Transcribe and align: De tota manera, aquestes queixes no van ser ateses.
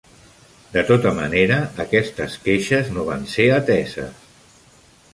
De 0.77 0.81
tota 0.91 1.11
manera, 1.19 1.59
aquestes 1.85 2.39
queixes 2.49 2.93
no 2.97 3.07
van 3.13 3.31
ser 3.37 3.49
ateses. 3.59 4.29